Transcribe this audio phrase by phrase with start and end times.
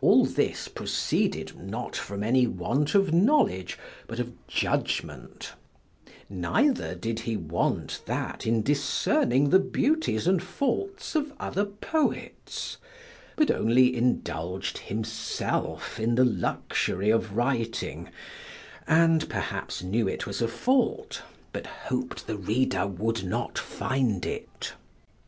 [0.00, 3.76] All this proceeded not from any want of knowledge,
[4.06, 5.54] but of judgment,
[6.30, 12.76] neither did he want that in discerning the beauties and faults of other poets,
[13.34, 18.10] but only indulg'd himself in the luxury of writing,
[18.86, 21.22] and perhaps knew it was a fault,
[21.52, 24.74] but hop'd the reader would not find it.